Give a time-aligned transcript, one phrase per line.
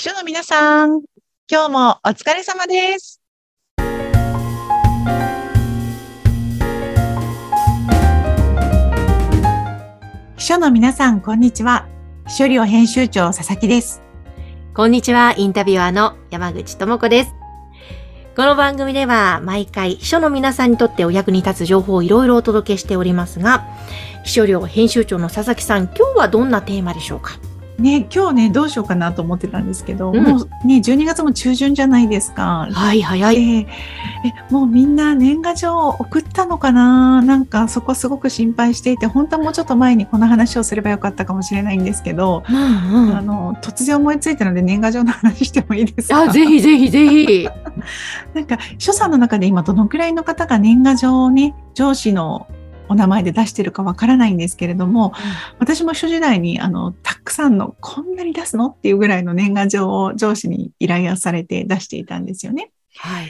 [0.00, 1.02] 秘書の皆さん、
[1.46, 3.20] 今日もお疲れ様です。
[10.38, 11.86] 秘書の皆さん、こんにちは。
[12.28, 14.00] 秘書寮編集長、佐々木です。
[14.72, 17.34] こんにちは、インタビュアーの山口智子です。
[18.34, 23.66] この番組では毎回秘書の皆さんにとってお役に立つ情報をいろいろお届けしておりますが、
[24.24, 27.32] 秘書寮編集長の佐々木さん、今日はどんなテーマでしょうか？
[27.80, 32.68] ね、今日ね、どうしようかなと思ってたんですけど、うんもうね、12月も中旬じゃないですか。
[32.70, 33.60] はい、早い。
[33.60, 33.66] え
[34.50, 37.22] もうみんな年賀状送ったのかな？
[37.22, 46.22] なんかそこすごく心配していて、本当はもうちょっと前にこの話をすればよかったかもしれないんですけど、うんうんあの、突然思いついたので年賀状の話してもいいですか？
[46.22, 47.48] あ、ぜひぜひぜひ。
[48.34, 52.46] なんか、所さんの中で今どのくらいの方が年賀状をね、上司の
[52.90, 55.12] お名前で出してるかわからないんですけれども、
[55.60, 58.66] 私も諸時代にあの、たくさんのこんなに出すの？
[58.66, 62.72] っていうぐらいの年賀状を上司に依頼をされて出していたんですよね。
[62.96, 63.28] はい。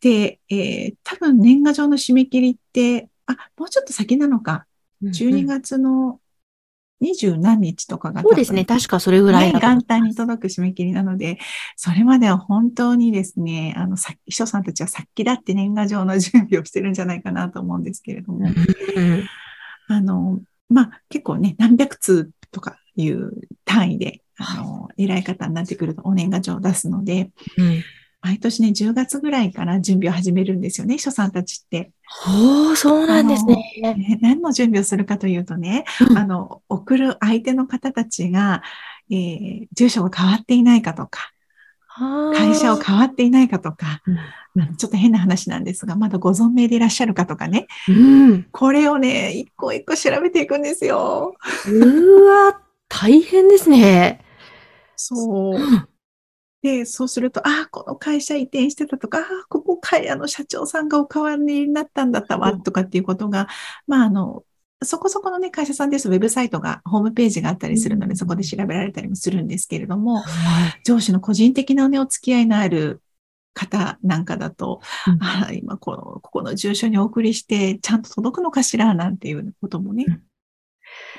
[0.00, 4.66] で、えー多分年賀状の締め切りって、あ、もうちょっと先なのか。
[5.02, 6.20] 12月の
[7.00, 8.64] 二十何日とかがそうですね。
[8.64, 11.38] 確かそれぐらいね元旦に届く締め切りなので、
[11.76, 19.24] それまでは本当にですね、あの、さ秘書さんたちはさっきだって年賀状の準備をしてるんじゃないかなと思うんですけれども、うん
[19.90, 23.32] あの、まあ、結構ね、何百通とかいう
[23.64, 27.82] 単位で、あの、偉い方になってくるとお年賀状を出すので、うん。
[28.22, 31.92] 毎年ね、10月ぐらいから準備を始めるんですよね、秘書さんたちって。
[32.06, 33.56] ほう、そうなんですね。
[33.82, 38.62] ね何の準備をするかというとね、うんあの、送る相手の方たちが、
[39.10, 41.32] えー住所が変わっていないかとか、
[42.34, 48.46] 会社を変わっていないかとか、あのちょっと変な話なんですが、まだご存命でいらっしゃるかとかね、うん。
[48.52, 51.34] これをね、一個一個調べていくんですよ。
[51.66, 54.24] うわ、大変ですね。
[54.96, 55.89] そう。
[56.62, 62.62] で、そうすると、ああ、この会社移転してたとか、ああ、ここ会、あの、社長さんがお変わりになったんだったわ、うん。
[62.62, 63.48] とかっていうことが、
[63.86, 64.44] まあ、あの、
[64.82, 66.04] そこそこのね、会社さんです。
[66.04, 68.16] とウェブサイトが、ホームページがあったりするので、うん。
[68.16, 70.80] そこで調べられたりもするんですけれども、はい。
[70.84, 73.02] 上司の個人的なね、お付き合いのある
[73.54, 75.22] 方なんかだと、うん。
[75.22, 80.22] ああ、今この、ここの住所にお送りして、ちゃんと届くのかしら、なんていうこともね、うん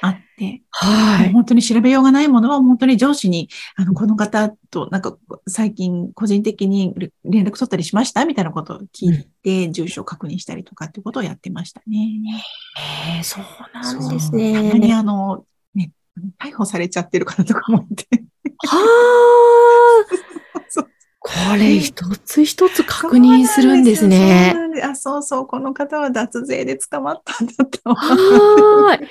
[0.01, 1.31] あって、はい。
[1.31, 5.15] 本当に調べようがないものは本当に上司に、あの、この方となんか
[5.47, 6.93] 最近個人的に
[7.23, 12.19] 連絡取ったりしましたみたいなことを聞いて、住所を確認したりとかってことをやってましたね。
[13.17, 13.43] えーそう
[13.73, 14.93] なんですそうたまにね。
[14.93, 15.45] あの、
[15.75, 15.91] ね、
[16.39, 18.07] 逮捕されちゃってる方とかもいて。
[18.65, 19.61] はあ。
[21.23, 24.91] これ一つ一つ確認するんですねそう。
[24.91, 27.95] あ、そうそう、この方は脱税で捕まったんだったわ。
[27.95, 29.07] はーい。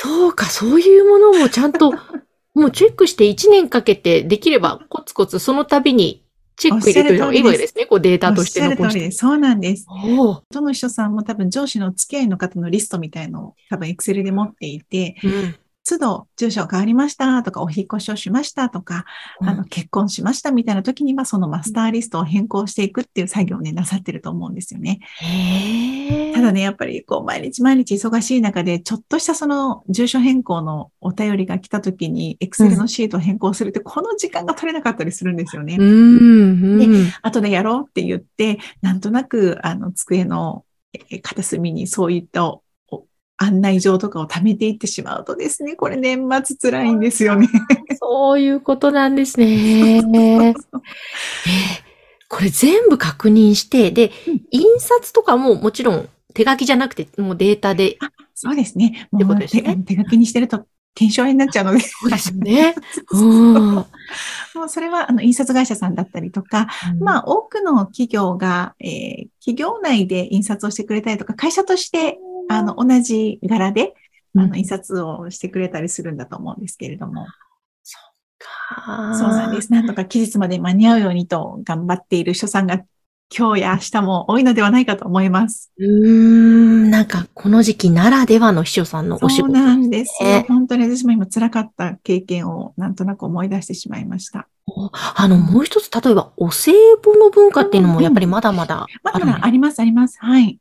[0.00, 1.92] そうか、そういうものもちゃんと、
[2.54, 6.24] もうチェックして1年かけてできればコツコツその度に
[6.56, 7.86] チェック入れといた方がいいわけですね。
[7.86, 9.10] こうデータとしておっしゃる残して。
[9.10, 9.86] そうなんです。
[10.50, 15.54] どの秘書さんも多分上司の付き合いの方のリストみたいのを多分エクセルで持っていて、うん
[15.88, 19.06] 都度住所変わりましたとか、お引っ越しをしましたとか、
[19.40, 25.00] あの、結婚しましたみたいな時には、そのマスターリストを変更していくっていう作業をね、なさってると思うんですよね。
[26.34, 35.76] ただね、やっぱり、こう、毎日毎日忙しい中で、ちょっとしたその、住所変更のお便りが来た時に、エクセルのシートを変更するって、この時間が取れなかったりするんですよね。
[35.78, 37.12] うん、うん。
[37.22, 40.64] 後でやろうって言って、なんとなく、あの、机の
[41.10, 42.62] えー片隅にそういったお
[43.38, 47.48] 案内状とかを貯めていってしまうとですね、これ年末辛いんですよね。
[48.00, 49.96] そういうことなんですね。
[49.96, 50.54] えー
[52.30, 57.96] これ全部確認して、でうん、印刷とかももちろん手書きじゃなくて、もうデータで。
[58.34, 59.08] そうですね。
[59.10, 60.66] もう手手書きにしてると
[60.98, 61.80] 検証炎になっちゃうので。
[61.80, 62.74] そうですよね。
[63.12, 63.74] うん。
[63.74, 63.84] も
[64.64, 66.66] うそれは、あの、印刷会社さんだったりとか、
[66.98, 73.94] まあ、多くの企業が、えー企業内で印刷をしてくれたりとか、会社として、あの、同じ柄で、
[74.36, 77.26] あの、印刷をしてくれたりするんだと思うんですけれども。
[78.70, 79.72] あーそうなんです。
[79.72, 82.82] なんとか期日まで間に合うようにと頑張っている書さんが
[83.36, 85.70] 今日や明日も多いのではないかと思います。
[85.78, 89.42] うーん、なんかこの時期ならではの秘書さんのお仕事。
[89.42, 90.12] そうなんです。
[90.48, 94.48] 本当に私も今辛かった経験をなんとなく思い出してしまいました。
[94.92, 100.18] あの、もう一つ、例えば、お歳暮の文化っていうのもやっぱりまだまだまだあるんですまだあります、あります。
[100.20, 100.58] はい。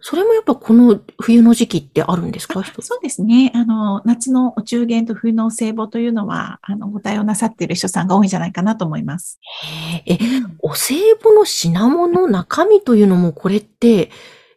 [0.00, 2.64] それもやっぱこの冬の時期ってあるんですか？
[2.80, 3.52] そうですね。
[3.54, 9.38] あの、夏のお中元と冬のお歳暮というのは、あの、ご対応なさっている人さんが多いんじゃないかなと思います。
[10.06, 10.18] え、
[10.58, 14.10] お歳暮の品物、中身というのもこれって、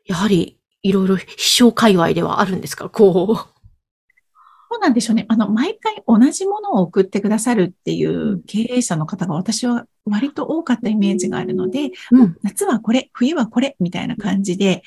[0.07, 2.89] やはりいろいろ秘書界隈ではあるんですか？
[2.89, 3.52] こう。
[4.73, 5.27] そうなんでしょうね。
[5.29, 12.37] あの、毎回同じものを送ってくださるっていう経営者の方が私は割と多かったイメージがあるので、うん。
[12.41, 14.81] 夏はこれ、冬はこれ、みたいな感じで、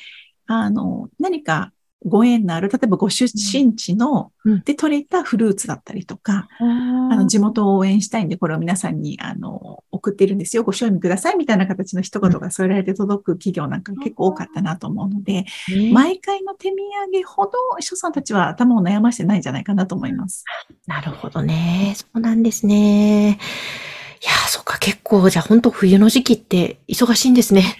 [0.48, 1.72] あの、何か
[2.04, 6.64] ご縁のある、例えばご出身地の、うんで取れたフルーツだったりとか、あ
[7.12, 10.62] あの、地元を応援したいんで、これを皆さんに、あの、送っているんですよ。
[10.62, 15.46] ご賞味ください、みたいな形の一言が添えられて届く企業なんか結構多かったなと思うので、
[15.92, 16.76] 毎回の手土
[17.12, 20.44] 産ほど、秘書さんたちは頭を悩ましてないんじゃないかなと思います。
[20.86, 21.94] なるほどね。
[21.96, 23.30] そうなんですね。
[23.30, 27.76] いやー、そっか、結構、じゃあ本当冬の時期って忙しいんですね。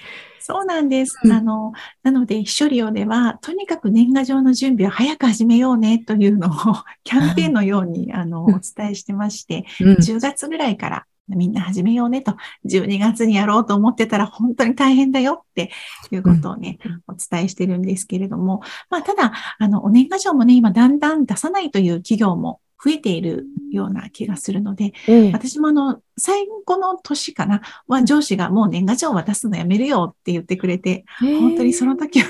[0.47, 1.19] そうなんです。
[1.25, 1.73] うんあの、
[2.05, 6.51] なので、秘書利用では、とにかく年賀状の準備を早く始めようねというのを、
[7.03, 9.97] キャンペーンのように、あの、おうん伝えしてまして、うん。
[9.97, 15.73] 10月ぐらいからみんな始めようねと、12月にやろうと思ってたら本当に大変だよって
[16.13, 16.79] いうことをね、
[17.09, 32.29] お伝えしてるんですけれども、まあ、ただ、あの、お年賀状もね、今だんだん出さないという企業も増えているような気がするので、ええ私もあの、最後の年かな、は上司がもう年賀状渡すのやめるよって言ってくれて、本当にその時は、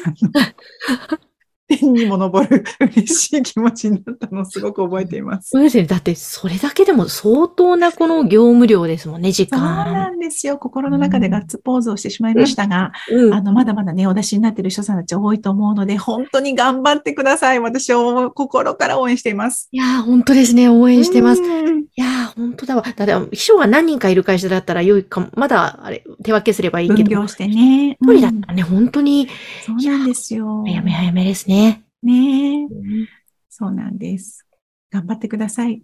[1.69, 5.51] 天にも昇る嬉しい気持ちになったのをすごく覚えています。
[5.51, 5.85] そうですね。
[5.85, 9.85] だって、それだけでも相当なこの業務量ですもんね、時そう間。
[9.93, 10.59] なんですよ。
[10.59, 17.61] 心の中でガッツポーズをしてしまいましたが、うんあの、まだまだね、お出しになっている人さんたち多いと思うので、本当に頑張ってください。
[17.61, 19.69] 私を心から応援しています。
[19.73, 20.69] いやー、本当ですね。
[20.69, 21.43] 応援してます。
[21.43, 22.83] いうんやー、本当だわ。
[22.83, 22.91] だ
[23.21, 25.29] って、秘書が何人かいる会社だったら良いかも。
[25.35, 27.11] まだ、あれ、手分けすればいいけど。
[27.11, 27.97] 分業してね。
[28.01, 29.29] 一人だうんったらね、本当に、
[29.65, 30.63] そうなんですよ。
[30.67, 31.56] 早め早めですね。
[32.03, 33.17] ねえ
[33.49, 34.47] そうなんです。
[34.91, 35.83] 頑張ってください。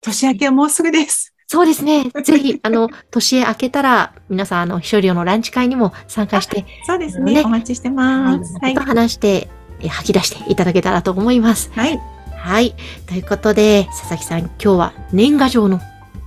[0.00, 1.34] 年明けはもうすぐです。
[1.46, 2.04] そうですね。
[2.22, 7.34] ぜひ、あの、年明けたら、皆さん、あの、秘書寮のランチ会にも参加して、そうですね。
[7.34, 8.56] ねお待ちしては、ます。
[8.60, 8.74] はいい。
[8.74, 9.48] と話して、
[9.80, 11.72] え吐き出していただけたらと思います。
[11.74, 11.98] はい。
[12.36, 12.74] はい。
[13.06, 15.80] ということで、佐々木さん、今日は年賀状の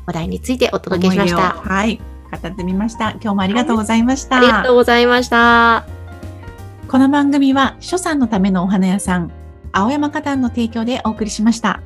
[0.06, 1.52] 話題についてお届けしました。
[1.54, 2.02] はい。
[2.42, 3.12] 語ってみました。
[3.12, 4.38] 今日もありがとうございました。
[4.38, 6.03] ありがとうございました。
[6.94, 9.32] この番組は、所さんのためのお花屋さん、
[9.72, 11.82] 青山花壇の提供でお送りしました。